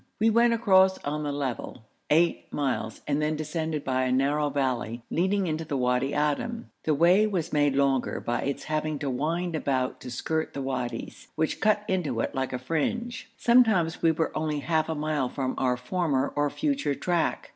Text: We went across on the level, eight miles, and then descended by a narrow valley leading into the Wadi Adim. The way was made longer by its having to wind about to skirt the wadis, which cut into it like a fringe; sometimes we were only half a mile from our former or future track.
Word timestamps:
We 0.19 0.31
went 0.31 0.51
across 0.51 0.97
on 1.03 1.21
the 1.21 1.31
level, 1.31 1.83
eight 2.09 2.51
miles, 2.51 3.01
and 3.07 3.21
then 3.21 3.35
descended 3.35 3.83
by 3.83 4.05
a 4.05 4.11
narrow 4.11 4.49
valley 4.49 5.03
leading 5.11 5.45
into 5.45 5.63
the 5.63 5.77
Wadi 5.77 6.11
Adim. 6.13 6.71
The 6.85 6.95
way 6.95 7.27
was 7.27 7.53
made 7.53 7.75
longer 7.75 8.19
by 8.19 8.41
its 8.41 8.63
having 8.63 8.97
to 8.97 9.11
wind 9.11 9.55
about 9.55 10.01
to 10.01 10.09
skirt 10.09 10.55
the 10.55 10.61
wadis, 10.63 11.27
which 11.35 11.61
cut 11.61 11.83
into 11.87 12.19
it 12.21 12.33
like 12.33 12.51
a 12.51 12.57
fringe; 12.57 13.29
sometimes 13.37 14.01
we 14.01 14.11
were 14.11 14.35
only 14.35 14.61
half 14.61 14.89
a 14.89 14.95
mile 14.95 15.29
from 15.29 15.53
our 15.59 15.77
former 15.77 16.33
or 16.35 16.49
future 16.49 16.95
track. 16.95 17.49